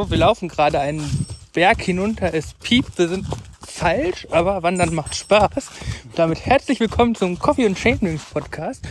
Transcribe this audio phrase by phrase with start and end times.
[0.00, 2.32] So, wir laufen gerade einen Berg hinunter.
[2.32, 3.26] Es piept, wir sind
[3.60, 5.70] falsch, aber Wandern macht Spaß.
[6.14, 8.82] Damit herzlich willkommen zum Coffee and Chainrings Podcast.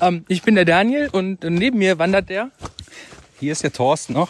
[0.00, 2.52] Ähm, ich bin der Daniel und neben mir wandert der.
[3.40, 4.28] Hier ist der Thorsten noch.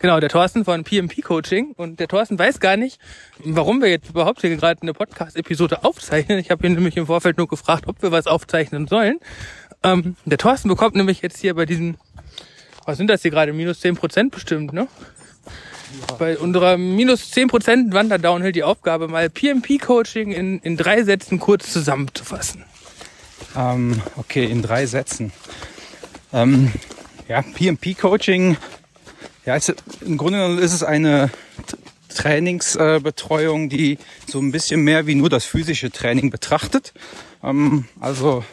[0.00, 1.70] Genau, der Thorsten von PMP Coaching.
[1.76, 2.98] Und der Thorsten weiß gar nicht,
[3.44, 6.40] warum wir jetzt überhaupt hier gerade eine Podcast-Episode aufzeichnen.
[6.40, 9.20] Ich habe ihn nämlich im Vorfeld nur gefragt, ob wir was aufzeichnen sollen.
[9.84, 11.96] Ähm, der Thorsten bekommt nämlich jetzt hier bei diesen,
[12.86, 14.88] was sind das hier gerade, minus zehn Prozent bestimmt, ne?
[16.18, 21.72] Bei unserer minus zehn Prozent Wanderdownhill die Aufgabe, mal PMP-Coaching in, in drei Sätzen kurz
[21.72, 22.64] zusammenzufassen.
[23.56, 25.32] Ähm, okay, in drei Sätzen.
[26.32, 26.72] Ähm,
[27.28, 28.56] ja, PMP-Coaching
[29.48, 31.30] ja, es, im Grunde genommen ist es eine
[32.14, 36.92] Trainingsbetreuung, die so ein bisschen mehr wie nur das physische Training betrachtet.
[37.42, 38.44] Ähm, also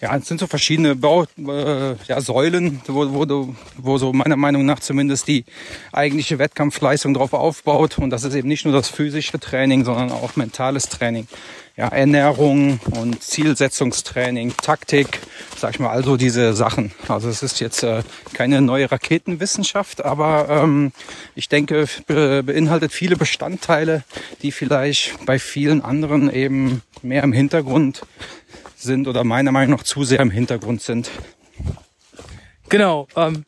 [0.00, 4.64] ja, es sind so verschiedene Bau, äh, ja, Säulen, wo, wo, wo so meiner Meinung
[4.64, 5.44] nach zumindest die
[5.92, 7.98] eigentliche Wettkampfleistung drauf aufbaut.
[7.98, 11.26] Und das ist eben nicht nur das physische Training, sondern auch mentales Training.
[11.76, 15.20] Ja, Ernährung und Zielsetzungstraining, Taktik,
[15.56, 16.90] sag ich mal, also diese Sachen.
[17.06, 18.02] Also es ist jetzt äh,
[18.32, 20.92] keine neue Raketenwissenschaft, aber ähm,
[21.36, 24.02] ich denke, be beinhaltet viele Bestandteile,
[24.42, 28.02] die vielleicht bei vielen anderen eben mehr im Hintergrund
[28.82, 31.10] sind oder meiner Meinung nach zu sehr im Hintergrund sind.
[32.68, 33.08] Genau.
[33.16, 33.44] Ähm,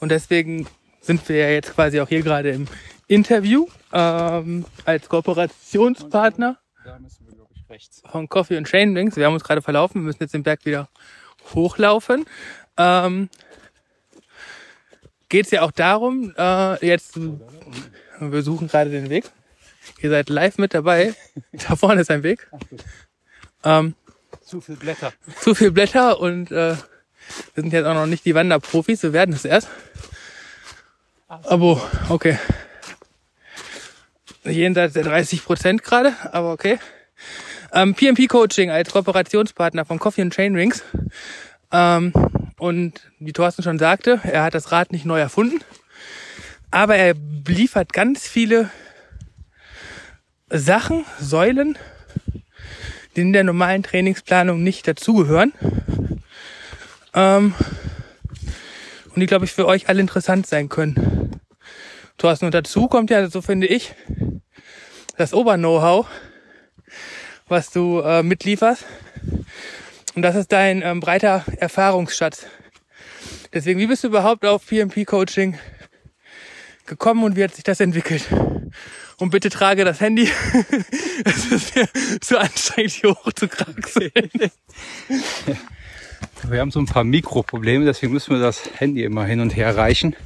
[0.00, 0.66] und deswegen
[1.00, 2.66] sind wir ja jetzt quasi auch hier gerade im
[3.08, 6.58] Interview ähm, als Kooperationspartner
[8.10, 9.16] von Coffee und Chain Links.
[9.16, 10.88] Wir haben uns gerade verlaufen, wir müssen jetzt den Berg wieder
[11.54, 12.24] hochlaufen.
[12.76, 13.28] Ähm,
[15.32, 17.18] Geht es ja auch darum, äh, jetzt,
[18.20, 19.24] wir suchen gerade den Weg.
[20.02, 21.14] Ihr seid live mit dabei.
[21.52, 22.50] Da vorne ist ein Weg.
[23.64, 23.94] Ähm,
[24.52, 25.14] zu viel Blätter.
[25.40, 26.76] Zu viel Blätter und äh,
[27.54, 29.68] wir sind jetzt auch noch nicht die Wanderprofis, wir werden es erst.
[31.26, 31.80] Aber
[32.10, 32.38] okay.
[34.44, 36.78] Jenseits der 30 Prozent gerade, aber okay.
[37.72, 40.84] Ähm, PMP Coaching als Kooperationspartner von Coffee and Chain Rings.
[41.70, 42.12] Ähm,
[42.58, 45.60] und wie Thorsten schon sagte, er hat das Rad nicht neu erfunden,
[46.70, 47.14] aber er
[47.46, 48.68] liefert ganz viele
[50.50, 51.78] Sachen, Säulen,
[53.16, 55.52] die in der normalen Trainingsplanung nicht dazugehören.
[57.14, 57.54] Ähm,
[59.14, 61.40] und die, glaube ich, für euch alle interessant sein können.
[62.16, 63.94] Thorsten, und dazu kommt ja, so finde ich,
[65.16, 66.06] das Ober-Know-how,
[67.48, 68.84] was du äh, mitlieferst.
[70.14, 72.46] Und das ist dein ähm, breiter Erfahrungsschatz.
[73.52, 75.58] Deswegen, wie bist du überhaupt auf PMP-Coaching
[76.86, 78.26] gekommen und wie hat sich das entwickelt?
[79.18, 80.28] Und bitte trage das Handy.
[81.24, 81.88] es ist mir
[82.20, 84.12] zu anstrengend, hier hoch zu kraxeln.
[86.48, 89.76] Wir haben so ein paar Mikroprobleme, deswegen müssen wir das Handy immer hin und her
[89.76, 90.16] reichen.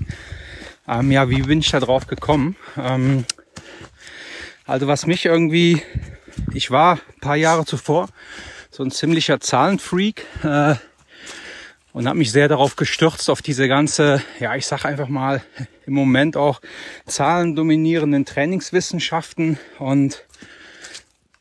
[0.88, 2.56] Ähm, ja, wie bin ich da drauf gekommen?
[2.78, 3.26] Ähm,
[4.64, 5.82] also was mich irgendwie,
[6.54, 8.08] ich war ein paar Jahre zuvor
[8.76, 10.74] so ein ziemlicher Zahlenfreak äh,
[11.96, 15.42] und habe mich sehr darauf gestürzt, auf diese ganze, ja, ich sag einfach mal,
[15.86, 16.60] im Moment auch
[17.06, 20.22] zahlendominierenden Trainingswissenschaften und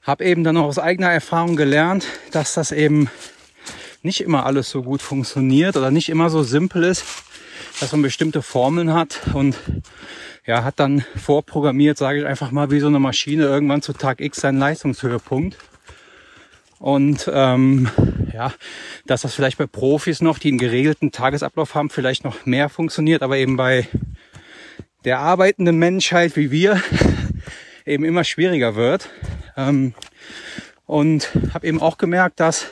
[0.01, 3.09] habe eben dann auch aus eigener Erfahrung gelernt, dass das eben
[4.01, 7.03] nicht immer alles so gut funktioniert oder nicht immer so simpel ist,
[7.81, 9.57] dass man bestimmte Formeln hat und
[10.45, 14.21] ja, hat dann vorprogrammiert, sage ich einfach mal, wie so eine Maschine irgendwann zu Tag
[14.21, 15.57] X seinen Leistungshöhepunkt.
[16.79, 17.89] Und ähm,
[18.35, 18.53] ja,
[19.05, 23.23] dass das vielleicht bei Profis noch, die einen geregelten Tagesablauf haben, vielleicht noch mehr funktioniert,
[23.23, 23.87] aber eben bei
[25.05, 26.81] der arbeitenden Menschheit wie wir
[27.85, 29.09] eben immer schwieriger wird.
[29.55, 29.93] Ähm,
[30.85, 32.67] und habe eben auch gemerkt, dass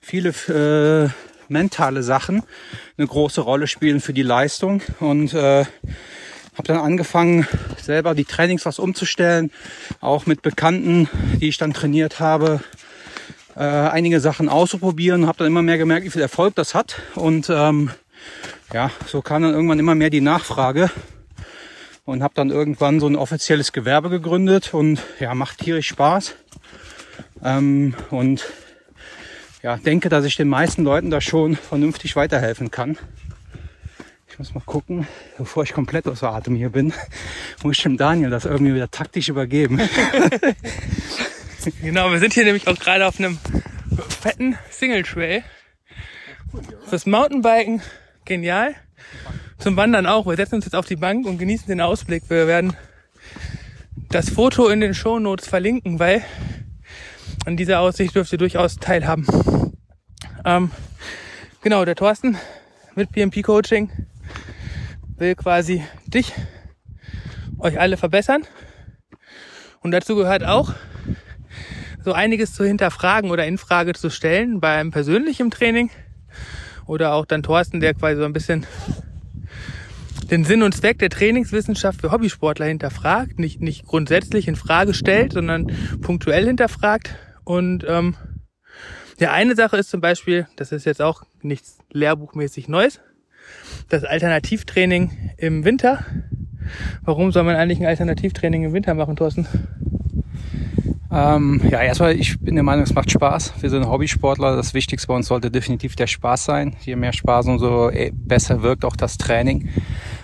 [0.00, 1.10] viele äh,
[1.52, 2.44] mentale Sachen
[2.96, 4.80] eine große Rolle spielen für die Leistung.
[5.00, 5.64] Und äh,
[6.54, 7.46] habe dann angefangen,
[7.82, 9.50] selber die Trainings was umzustellen,
[10.00, 11.08] auch mit Bekannten,
[11.40, 12.60] die ich dann trainiert habe,
[13.58, 17.02] äh, einige Sachen auszuprobieren, habe dann immer mehr gemerkt, wie viel Erfolg das hat.
[17.16, 17.90] Und ähm,
[18.72, 20.90] ja, so kam dann irgendwann immer mehr die Nachfrage
[22.04, 26.36] und habe dann irgendwann so ein offizielles Gewerbe gegründet und ja, macht tierisch Spaß.
[27.42, 28.46] Ähm, und
[29.62, 32.96] ja, denke, dass ich den meisten Leuten da schon vernünftig weiterhelfen kann.
[34.30, 36.92] Ich muss mal gucken, bevor ich komplett außer Atem hier bin,
[37.64, 39.80] muss ich dem Daniel das irgendwie wieder taktisch übergeben.
[41.82, 43.38] Genau, wir sind hier nämlich auch gerade auf einem
[44.08, 45.42] fetten Single Trail.
[46.86, 47.82] Fürs Mountainbiken
[48.24, 48.74] genial.
[49.58, 50.26] Zum Wandern auch.
[50.26, 52.22] Wir setzen uns jetzt auf die Bank und genießen den Ausblick.
[52.28, 52.76] Wir werden
[54.08, 56.22] das Foto in den Show Notes verlinken, weil
[57.44, 59.26] an dieser Aussicht dürft ihr durchaus teilhaben.
[60.44, 60.70] Ähm,
[61.60, 62.38] genau, der Thorsten
[62.94, 63.90] mit PMP Coaching
[65.16, 66.32] will quasi dich
[67.58, 68.44] euch alle verbessern.
[69.80, 70.72] Und dazu gehört auch,
[72.08, 75.90] so einiges zu hinterfragen oder in Frage zu stellen beim persönlichen Training.
[76.86, 78.64] Oder auch dann Thorsten, der quasi so ein bisschen
[80.30, 85.34] den Sinn und Zweck der Trainingswissenschaft für Hobbysportler hinterfragt, nicht, nicht grundsätzlich in Frage stellt,
[85.34, 85.70] sondern
[86.00, 87.14] punktuell hinterfragt.
[87.44, 88.16] Und ähm,
[89.18, 93.00] ja, eine Sache ist zum Beispiel, das ist jetzt auch nichts lehrbuchmäßig Neues,
[93.90, 96.06] das Alternativtraining im Winter.
[97.02, 99.46] Warum soll man eigentlich ein Alternativtraining im Winter machen, Thorsten?
[101.10, 103.54] Ähm, ja, erstmal, ich bin der Meinung, es macht Spaß.
[103.60, 104.56] Wir sind Hobbysportler.
[104.56, 106.76] Das Wichtigste bei uns sollte definitiv der Spaß sein.
[106.84, 109.70] Je mehr Spaß, umso eh, besser wirkt auch das Training.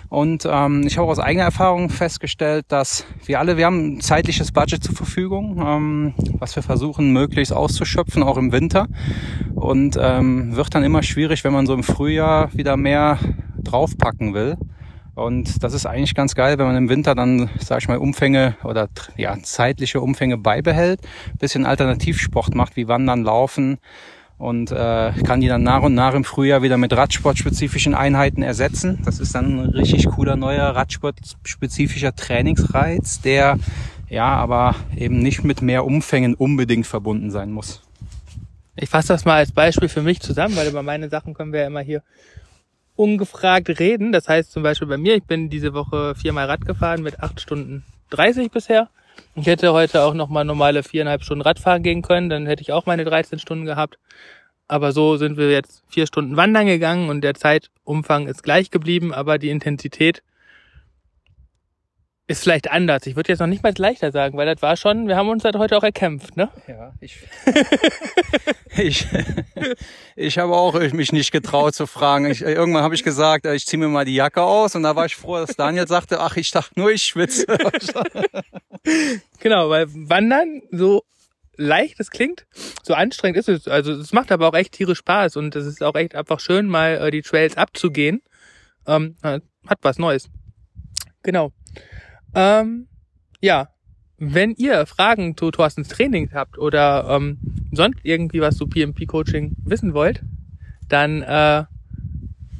[0.09, 4.51] Und ähm, ich habe aus eigener Erfahrung festgestellt, dass wir alle, wir haben ein zeitliches
[4.51, 8.87] Budget zur Verfügung, ähm, was wir versuchen möglichst auszuschöpfen, auch im Winter.
[9.55, 13.17] Und ähm, wird dann immer schwierig, wenn man so im Frühjahr wieder mehr
[13.63, 14.57] draufpacken will.
[15.15, 18.57] Und das ist eigentlich ganz geil, wenn man im Winter dann, sag ich mal, Umfänge
[18.65, 20.99] oder ja, zeitliche Umfänge beibehält,
[21.39, 23.77] bisschen Alternativsport macht, wie Wandern, Laufen
[24.37, 28.99] und äh, kann die dann nach und nach im Frühjahr wieder mit Radsportspezifischen Einheiten ersetzen.
[29.05, 33.57] Das ist dann ein richtig cooler neuer Radsportspezifischer Trainingsreiz, der
[34.09, 37.81] ja aber eben nicht mit mehr Umfängen unbedingt verbunden sein muss.
[38.75, 41.61] Ich fasse das mal als Beispiel für mich zusammen, weil über meine Sachen können wir
[41.61, 42.03] ja immer hier
[42.95, 44.11] ungefragt reden.
[44.11, 47.41] Das heißt zum Beispiel bei mir, ich bin diese Woche viermal Rad gefahren mit acht
[47.41, 48.89] Stunden 30 bisher.
[49.35, 52.85] Ich hätte heute auch nochmal normale viereinhalb Stunden Radfahren gehen können, dann hätte ich auch
[52.85, 53.97] meine 13 Stunden gehabt.
[54.67, 59.13] Aber so sind wir jetzt vier Stunden wandern gegangen und der Zeitumfang ist gleich geblieben,
[59.13, 60.23] aber die Intensität
[62.27, 63.05] ist vielleicht anders.
[63.05, 65.43] Ich würde jetzt noch nicht mal leichter sagen, weil das war schon, wir haben uns
[65.43, 66.49] das heute auch erkämpft, ne?
[66.67, 67.19] Ja, ich,
[68.77, 69.07] ich,
[70.15, 72.25] ich habe auch mich nicht getraut zu fragen.
[72.25, 75.05] Ich, irgendwann habe ich gesagt, ich ziehe mir mal die Jacke aus und da war
[75.05, 77.45] ich froh, dass Daniel sagte, ach, ich dachte nur, ich schwitze.
[79.39, 81.03] genau, weil Wandern so
[81.57, 82.47] leicht es klingt,
[82.83, 83.67] so anstrengend ist es.
[83.67, 86.67] Also es macht aber auch echt tierisch Spaß und es ist auch echt einfach schön,
[86.67, 88.21] mal äh, die Trails abzugehen.
[88.87, 90.27] Ähm, hat was Neues.
[91.23, 91.51] Genau.
[92.35, 92.87] Ähm,
[93.41, 93.69] ja,
[94.17, 97.37] wenn ihr Fragen zu Thorstens Training habt oder ähm,
[97.71, 100.21] sonst irgendwie was zu PMP-Coaching wissen wollt,
[100.87, 101.63] dann äh,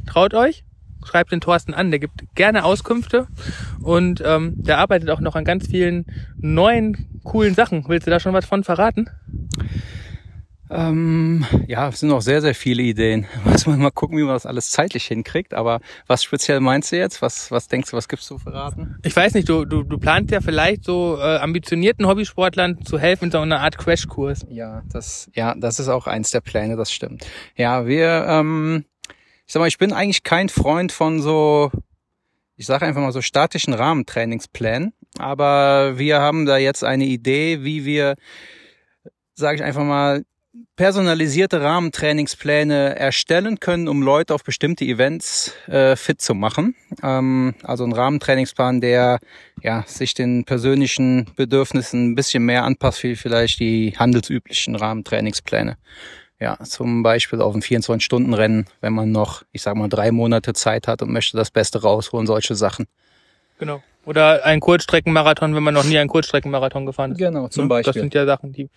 [0.06, 0.64] traut euch,
[1.06, 3.28] schreibt den Thorsten an, der gibt gerne Auskünfte
[3.82, 6.06] und ähm, der arbeitet auch noch an ganz vielen
[6.38, 7.88] neuen, coolen Sachen.
[7.88, 9.10] Willst du da schon was von verraten?
[10.70, 13.28] Ähm, ja, es sind noch sehr, sehr viele Ideen.
[13.46, 15.54] Muss man mal gucken, wie man das alles zeitlich hinkriegt.
[15.54, 17.22] Aber was speziell meinst du jetzt?
[17.22, 18.98] Was, was denkst du, was gibt's zu verraten?
[19.04, 23.32] Ich weiß nicht, du, du, du planst ja vielleicht so äh, ambitionierten Hobbysportlern zu helfen,
[23.32, 24.46] so eine Art Crashkurs.
[24.50, 27.26] Ja, das, ja, das ist auch eins der Pläne, das stimmt.
[27.56, 28.86] Ja, wir, ähm,
[29.46, 31.72] ich sag mal, ich bin eigentlich kein Freund von so,
[32.56, 34.94] ich sage einfach mal so statischen Rahmentrainingsplänen.
[35.18, 38.16] Aber wir haben da jetzt eine Idee, wie wir
[39.36, 40.24] sage ich einfach mal,
[40.76, 46.76] personalisierte Rahmentrainingspläne erstellen können, um Leute auf bestimmte Events äh, fit zu machen.
[47.02, 49.20] Ähm, also ein Rahmentrainingsplan, der
[49.62, 55.78] ja sich den persönlichen Bedürfnissen ein bisschen mehr anpasst, wie vielleicht die handelsüblichen Rahmentrainingspläne.
[56.40, 60.88] Ja, zum Beispiel auf ein 24-Stunden-Rennen, wenn man noch, ich sag mal, drei Monate Zeit
[60.88, 62.88] hat und möchte das Beste rausholen, solche Sachen.
[63.58, 63.82] Genau.
[64.06, 67.18] Oder ein Kurzstreckenmarathon, wenn man noch nie einen Kurzstreckenmarathon gefahren ist.
[67.18, 67.70] Genau, zum ne?
[67.70, 67.94] Beispiel.
[67.94, 68.70] Das sind ja Sachen, die,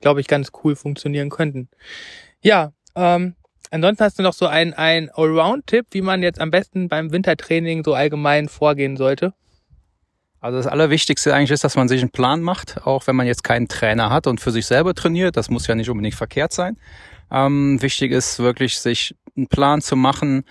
[0.00, 1.68] glaube ich, ganz cool funktionieren könnten.
[2.42, 3.34] Ja, ähm,
[3.70, 7.82] ansonsten hast du noch so ein, ein Allround-Tipp, wie man jetzt am besten beim Wintertraining
[7.84, 9.32] so allgemein vorgehen sollte?
[10.40, 13.44] Also das Allerwichtigste eigentlich ist, dass man sich einen Plan macht, auch wenn man jetzt
[13.44, 15.38] keinen Trainer hat und für sich selber trainiert.
[15.38, 16.76] Das muss ja nicht unbedingt verkehrt sein.
[17.30, 20.44] Ähm, wichtig ist wirklich, sich einen Plan zu machen,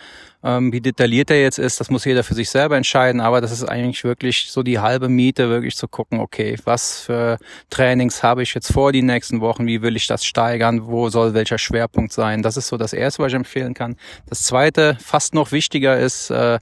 [0.43, 3.51] ähm, wie detailliert er jetzt ist, das muss jeder für sich selber entscheiden, aber das
[3.51, 7.37] ist eigentlich wirklich so die halbe Miete, wirklich zu gucken, okay, was für
[7.69, 11.33] Trainings habe ich jetzt vor die nächsten Wochen, wie will ich das steigern, wo soll
[11.33, 12.41] welcher Schwerpunkt sein.
[12.41, 13.95] Das ist so das Erste, was ich empfehlen kann.
[14.27, 16.59] Das Zweite, fast noch wichtiger ist, äh,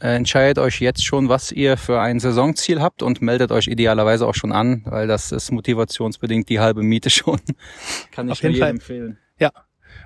[0.00, 4.34] entscheidet euch jetzt schon, was ihr für ein Saisonziel habt und meldet euch idealerweise auch
[4.34, 7.40] schon an, weil das ist motivationsbedingt die halbe Miete schon.
[8.12, 9.18] kann ich jedem empfehlen.
[9.38, 9.52] Ja,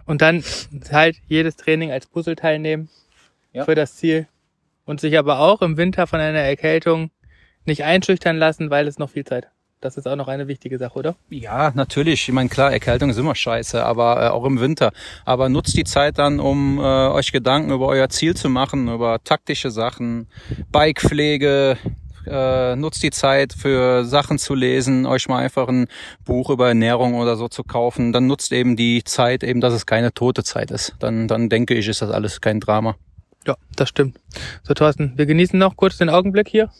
[0.07, 0.43] und dann
[0.91, 2.89] halt jedes Training als Puzzleteil nehmen
[3.53, 3.65] ja.
[3.65, 4.27] für das Ziel
[4.85, 7.11] und sich aber auch im Winter von einer Erkältung
[7.65, 9.49] nicht einschüchtern lassen, weil es noch viel Zeit.
[9.83, 11.17] Das ist auch noch eine wichtige Sache, oder?
[11.29, 12.29] Ja, natürlich.
[12.29, 14.93] Ich meine, klar, Erkältung ist immer scheiße, aber äh, auch im Winter.
[15.25, 19.25] Aber nutzt die Zeit dann, um äh, euch Gedanken über euer Ziel zu machen, über
[19.25, 20.29] taktische Sachen,
[20.71, 21.79] Bikepflege,
[22.27, 25.87] äh, nutzt die Zeit für Sachen zu lesen, euch mal einfach ein
[26.25, 28.13] Buch über Ernährung oder so zu kaufen.
[28.13, 30.95] Dann nutzt eben die Zeit eben, dass es keine tote Zeit ist.
[30.99, 32.97] Dann, dann denke ich, ist das alles kein Drama.
[33.47, 34.19] Ja, das stimmt.
[34.63, 36.71] So, Thorsten, wir genießen noch kurz den Augenblick hier.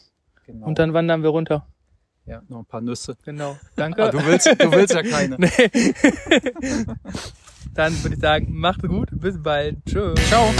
[0.45, 0.65] Genau.
[0.65, 1.67] Und dann wandern wir runter.
[2.25, 3.17] ja, noch ein paar Nüsse.
[3.23, 3.57] Genau.
[3.75, 4.03] Danke.
[4.03, 5.35] Ah, du willst, du willst ja keine.
[5.39, 5.49] nee.
[7.73, 9.09] Dann würde ich sagen, macht's gut.
[9.11, 9.77] Bis bald.
[9.85, 10.19] Tschüss.
[10.27, 10.53] Ciao.